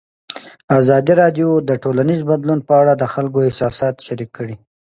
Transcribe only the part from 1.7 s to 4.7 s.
ټولنیز بدلون په اړه د خلکو احساسات شریک کړي.